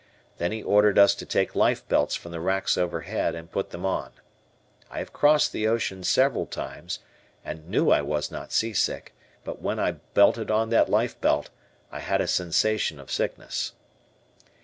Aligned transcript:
Then 0.39 0.51
he 0.51 0.63
ordered 0.63 0.97
us 0.97 1.13
to 1.13 1.27
take 1.27 1.53
life 1.53 1.87
belts 1.87 2.15
from 2.15 2.31
the 2.31 2.39
racks 2.39 2.75
overhead 2.75 3.35
and 3.35 3.51
put 3.51 3.69
them 3.69 3.85
on. 3.85 4.09
I 4.89 4.97
have 4.97 5.13
crossed 5.13 5.51
the 5.51 5.67
ocean 5.67 6.03
several 6.03 6.47
times 6.47 6.97
and 7.45 7.69
knew 7.69 7.91
I 7.91 8.01
was 8.01 8.31
not 8.31 8.51
seasick, 8.51 9.13
but 9.43 9.61
when 9.61 9.79
I 9.79 9.91
budded 9.91 10.49
on 10.49 10.71
that 10.71 10.89
life 10.89 11.21
belt, 11.21 11.51
I 11.91 11.99
had 11.99 12.19
a 12.19 12.25
sensation 12.25 12.99
of 12.99 13.11
sickness. 13.11 13.73